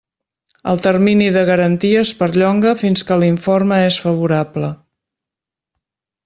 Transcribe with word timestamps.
El 0.71 0.79
termini 0.85 1.27
de 1.35 1.43
garantia 1.49 1.99
es 2.05 2.13
perllonga 2.21 2.71
fins 2.79 3.05
que 3.11 3.19
l'informe 3.25 3.79
és 3.91 4.01
favorable. 4.07 4.73